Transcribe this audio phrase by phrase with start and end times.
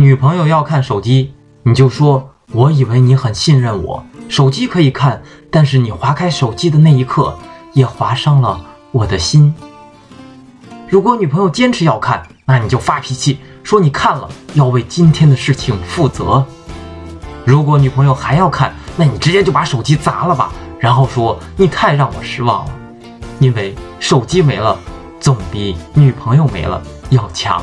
[0.00, 7.36] 女朋友要看手机你就说我以为你很信任我手机可以看但是你划开手机的那一刻
[7.74, 9.54] 也划伤了我的心。
[10.88, 16.42] 如果女朋友坚持要看那你就发脾气说你看了要为今天的事情负责。
[17.44, 22.72] 如果女朋友还要看那你直接就把手机砸了吧然后说你太让我失望了。
[23.38, 24.78] 因为手机没了
[25.20, 27.62] 总比女朋友没了要强。